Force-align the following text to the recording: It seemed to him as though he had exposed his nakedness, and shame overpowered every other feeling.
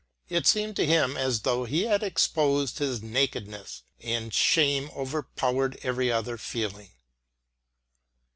It 0.29 0.47
seemed 0.47 0.75
to 0.77 0.85
him 0.87 1.15
as 1.15 1.41
though 1.41 1.65
he 1.65 1.83
had 1.83 2.01
exposed 2.01 2.79
his 2.79 3.03
nakedness, 3.03 3.83
and 4.01 4.33
shame 4.33 4.89
overpowered 4.95 5.77
every 5.83 6.11
other 6.11 6.39
feeling. 6.39 6.89